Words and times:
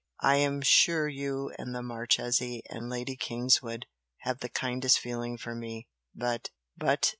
I 0.23 0.37
am 0.37 0.61
sure 0.61 1.07
you 1.07 1.51
and 1.59 1.75
the 1.75 1.83
Marchese 1.83 2.63
and 2.71 2.89
Lady 2.89 3.15
Kingswood 3.15 3.85
have 4.21 4.39
the 4.39 4.49
kindest 4.49 4.97
feeling 4.97 5.37
for 5.37 5.53
me! 5.53 5.85
but" 6.15 6.49
"But!" 6.75 7.09